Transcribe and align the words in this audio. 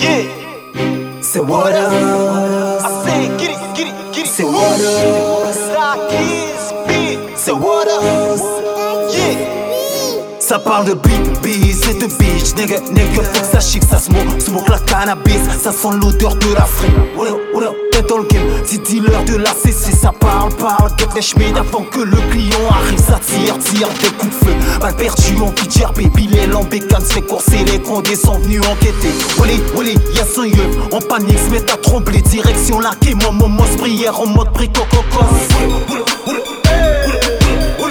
Yeah, 0.00 0.24
C'est 1.20 1.40
what 1.40 1.72
up, 1.74 1.92
I 1.92 3.04
say 3.04 3.28
get 3.38 3.50
it, 3.50 3.58
get 3.74 3.86
it, 3.86 3.94
get 4.12 4.24
it. 4.24 4.30
c'est 4.32 4.44
what 4.44 4.80
up, 4.80 5.52
Stock 5.52 6.12
is 6.12 6.72
big. 6.88 7.18
c'est 7.36 7.52
what 7.52 7.86
up. 7.86 8.40
Yeah, 9.12 10.38
Ça 10.38 10.58
parle 10.58 10.86
de 10.86 10.94
beat, 10.94 11.40
bis 11.42 11.82
et 11.88 11.94
de 11.94 12.06
bitch, 12.06 12.54
nigga, 12.56 12.80
nigga, 12.90 13.22
faut 13.22 13.40
que 13.40 13.46
ça 13.52 13.60
chic, 13.60 13.82
ça 13.84 13.98
smoke, 13.98 14.40
smoke 14.40 14.68
la 14.70 14.78
cannabis, 14.78 15.42
ça 15.62 15.70
sent 15.70 15.88
l'odeur 16.02 16.34
de 16.36 16.54
l'Afrique. 16.54 16.90
What 17.16 17.28
up, 17.28 17.40
what 17.54 17.62
up, 17.64 17.76
t'es 17.92 18.02
dans 18.02 18.18
le 18.18 18.24
game, 18.24 18.42
si 18.64 18.78
dealer 18.78 19.22
de 19.24 19.36
la 19.36 19.52
CC, 19.54 19.92
ça 19.92 20.12
parle, 20.18 20.52
parle, 20.56 20.90
get 20.98 21.06
les 21.14 21.22
schmidt 21.22 21.56
avant 21.58 21.84
que 21.84 22.00
le 22.00 22.16
client 22.32 22.66
arrive, 22.70 22.98
ça 22.98 23.20
tire, 23.24 23.58
tire 23.58 23.88
des 24.02 24.10
coups 24.18 24.32
de 24.40 24.44
feu. 24.46 24.54
Mal 24.80 24.94
perdu, 24.96 25.36
on 25.42 25.50
qui 25.50 25.68
tire, 25.68 25.92
baby, 25.92 26.26
les 26.28 26.46
lambécanes 26.46 27.04
se 27.04 27.12
fait 27.12 27.22
courser, 27.22 27.64
les 27.70 27.80
condés 27.80 28.16
sont 28.16 28.38
venus 28.38 28.62
enquêter. 28.66 29.10
Wally, 29.38 29.60
Wally, 29.76 29.98
y'a 30.14 30.24
son 30.24 30.44
yeux, 30.44 30.70
on 30.90 31.00
panique, 31.00 31.38
se 31.38 31.50
met 31.50 31.70
à 31.70 31.76
trembler, 31.76 32.22
direction 32.22 32.80
la 32.80 32.92
moi, 33.22 33.30
momos, 33.30 33.76
prière 33.76 34.18
en 34.18 34.26
mode 34.26 34.52
prix 34.52 34.70
coco 34.70 35.04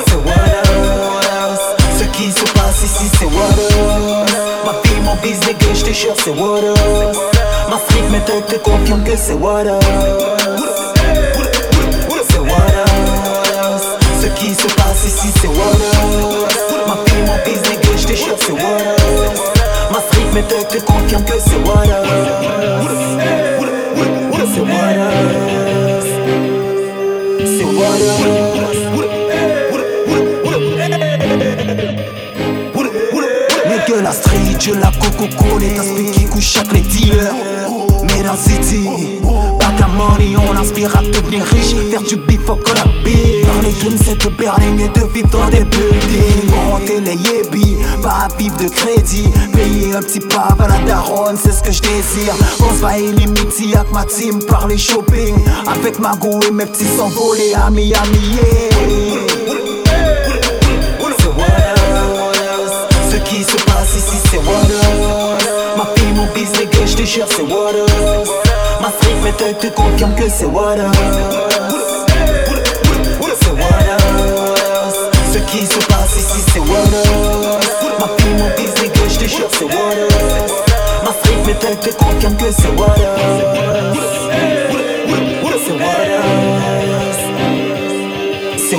c'est 0.07 0.15
what 0.15 0.33
up 0.33 1.59
Ce 1.99 2.03
qui 2.17 2.31
se 2.31 2.43
passe 2.53 2.83
ici 2.83 3.09
c'est 3.19 3.25
what 3.25 3.59
up 3.59 4.29
Ma 4.65 4.73
fille, 4.83 5.01
mon 5.03 5.15
bis, 5.21 5.39
nigga, 5.45 5.73
j'te 5.73 5.93
jure 5.93 6.15
c'est 6.23 6.31
what 6.31 6.63
up 6.63 7.17
Ma 7.69 7.77
street 7.77 8.09
méthode 8.11 8.45
te 8.47 8.55
confirme 8.57 9.03
que 9.03 9.15
c'est 9.15 9.33
what 9.33 9.67
up 9.67 10.88
Méthode 20.39 20.69
te 20.69 20.77
confirme 20.85 21.25
que 21.25 21.33
c'est 21.37 21.57
what 21.67 21.83
C'est 27.43 27.65
C'est 33.85 34.01
la 34.01 34.11
street, 34.13 34.57
je 34.61 34.71
la 34.75 34.91
coco 34.91 35.57
Les 35.59 35.77
aspects 35.77 36.11
qui 36.13 36.23
couchent 36.23 36.53
chaque 36.53 36.71
les 36.71 36.81
dealers. 36.81 37.33
Mais 38.03 38.23
dans 38.23 38.37
city 38.37 38.87
À 39.81 39.87
money, 39.87 40.35
on 40.35 40.57
inspire 40.57 40.95
à 40.95 41.01
devenir 41.01 41.43
riche 41.45 41.75
Faire 41.89 42.01
du 42.01 42.17
beef 42.17 42.49
au 42.49 42.55
beat 42.55 43.45
Dans 43.45 43.61
les 43.61 43.71
dreams 43.71 43.97
c'est 44.03 44.17
de 44.17 44.29
Berlin 44.35 44.77
et 44.77 44.89
de 44.89 45.05
vivre 45.13 45.29
dans 45.29 45.47
des 45.49 45.63
buildings. 45.63 46.51
Monter 46.69 46.99
les 46.99 47.15
yébis, 47.15 47.77
pas 48.01 48.25
à 48.25 48.37
vivre 48.37 48.57
de 48.57 48.67
crédit. 48.67 49.29
Payer 49.53 49.93
un 49.95 50.01
petit 50.01 50.19
pas 50.19 50.55
à 50.59 50.67
la 50.67 50.79
daronne, 50.85 51.37
c'est 51.41 51.51
ce 51.51 51.63
que 51.63 51.71
je 51.71 51.81
désire. 51.81 52.33
On 52.59 52.73
se 52.73 52.81
va 52.81 52.97
illimité 52.97 53.75
avec 53.75 53.91
ma 53.93 54.03
team, 54.05 54.43
parler 54.43 54.77
shopping. 54.77 55.35
Avec 55.67 55.99
ma 55.99 56.15
go 56.15 56.39
et 56.47 56.51
mes 56.51 56.65
petits 56.65 56.85
s'envoler 56.85 57.53
à 57.53 57.69
Miami 57.69 58.19
yeah. 58.33 59.19
C'est 61.19 61.27
what 61.27 61.45
Ce 63.11 63.17
qui 63.17 63.43
se 63.43 63.55
passe 63.65 63.95
ici 63.97 64.17
c'est 64.29 64.37
what 64.37 64.51
up 64.51 65.77
Ma 65.77 65.85
fille, 65.95 66.13
mon 66.13 66.25
bis, 66.33 66.49
les 66.59 66.65
gars, 66.65 66.85
j'te 66.85 67.05
jure 67.05 67.27
c'est 67.29 67.43
what 67.43 67.75
up 67.75 68.48
Ma 68.81 68.89
street 68.91 69.15
méthode 69.23 69.57
te 69.59 69.67
confirme 69.67 70.15
que 70.15 70.29
c'est 70.29 70.45
what 70.45 70.79
up 70.79 70.95
C'est 73.41 73.51
what 73.51 73.67
Ce 75.33 75.37
qui 75.39 75.65
se 75.65 75.79
passe 75.87 76.15
ici 76.17 76.41
c'est 76.53 76.59
what 76.59 76.77
up 76.77 77.61
Ma 77.99 78.07
fille, 78.17 78.33
mon 78.37 78.49
bis, 78.55 78.73
les 78.81 78.87
gars, 78.87 79.09
c'est 79.51 79.65
what 79.65 79.73
up 79.73 80.13
Ma 81.03 81.11
street 81.11 81.41
méthode 81.45 81.79
te 81.81 81.89
confirme 81.97 82.37
que 82.37 82.51
c'est 82.51 82.69
what 82.79 82.85
up 82.85 83.19
C'est 85.57 85.73
what 85.73 85.89
up 85.89 86.39
C'est 88.57 88.77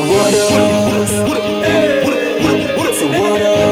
what 3.06 3.42
up 3.42 3.70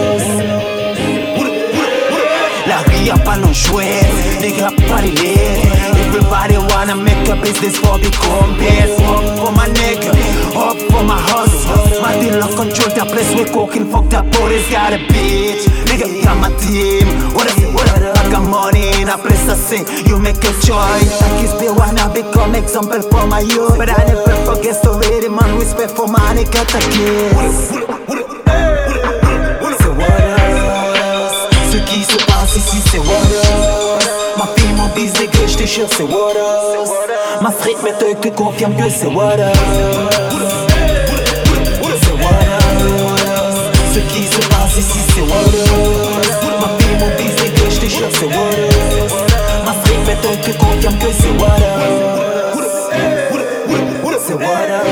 La 2.67 2.81
vie 2.93 3.11
a 3.11 3.17
pas 3.17 3.37
non 3.38 3.53
chouette, 3.55 4.06
les 4.43 4.53
gars 4.53 4.72
pas 4.88 5.00
wanna 6.88 7.04
make 7.04 7.28
a 7.28 7.37
business 7.37 7.76
for 7.76 7.99
the 7.99 8.09
compare 8.16 8.88
Up 9.04 9.25
for 9.37 9.53
my 9.53 9.69
nigga, 9.69 10.12
up 10.56 10.78
for 10.91 11.03
my 11.04 11.21
hustle 11.21 12.00
My 12.00 12.16
dealer 12.16 12.49
control 12.56 12.88
that 12.97 13.09
place 13.12 13.28
we 13.37 13.44
cooking 13.44 13.91
Fuck 13.93 14.09
that 14.10 14.25
police 14.32 14.69
got 14.71 14.93
a 14.93 14.99
bitch 14.99 15.69
Nigga 15.84 16.09
got 16.25 16.38
my 16.41 16.49
team 16.56 17.06
What 17.34 17.50
up, 17.50 17.75
what 17.75 17.88
up, 17.93 18.16
I 18.16 18.31
got 18.31 18.49
money 18.49 18.88
in 19.00 19.09
a 19.09 19.19
place 19.19 19.49
I 19.49 19.56
say 19.56 19.84
You 20.09 20.19
make 20.19 20.41
a 20.41 20.53
choice 20.65 21.12
I 21.21 21.28
kiss 21.41 21.53
be 21.60 21.69
wanna 21.69 22.09
become 22.09 22.54
example 22.54 23.03
for 23.03 23.26
my 23.26 23.41
youth 23.41 23.76
But 23.76 23.91
I 23.91 24.05
never 24.09 24.37
forget 24.49 24.81
to 24.84 24.97
read 24.97 25.28
man 25.28 25.59
Respect 25.59 25.93
for 25.93 26.09
my 26.09 26.32
nigga 26.32 26.65
to 26.65 26.81
kiss 26.88 27.69
C'est 29.78 29.93
what 29.93 30.25
up 30.25 31.32
Ce 31.70 31.76
qui 31.84 32.03
se 32.05 32.16
passe 32.25 32.56
ici 32.56 32.81
c'est 32.91 32.99
what 32.99 33.75
up 33.75 33.78
Les 34.97 35.26
gars, 35.26 35.47
j'te 35.47 35.66
jure 35.66 35.88
c'est 35.91 36.03
what 36.03 36.37
up. 36.37 36.88
Ma 37.41 37.50
street 37.53 37.76
méthode 37.84 38.21
te 38.21 38.28
confirme 38.28 38.75
que 38.75 38.91
c'est 38.91 39.06
what 39.06 39.38
up. 39.41 39.54
C'est 42.03 42.12
what 42.12 42.31
up. 42.31 42.78
Ce 43.94 43.99
qui 44.12 44.22
se 44.25 44.41
passe 44.49 44.76
ici 44.78 44.99
c'est 45.15 45.21
what 45.22 45.54
up. 45.54 45.71
Ma 46.60 46.69
mon 46.99 47.10
bis, 47.16 47.34
les 47.43 47.50
gars, 47.50 47.71
j'te 47.71 47.88
jure 47.88 48.09
c'est 48.12 48.26
what 48.26 48.32
up. 48.32 49.12
Ma 49.65 49.72
street 49.72 50.03
méthode 50.06 50.41
te 50.43 50.50
confirme 50.59 50.99
que 50.99 51.12
C'est 51.12 51.31
what 51.41 51.62
up. 51.62 51.78
C'est 54.26 54.34
what 54.34 54.70
up. 54.70 54.87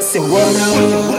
C'est 0.00 0.20
what 0.20 0.38
up 0.38 1.09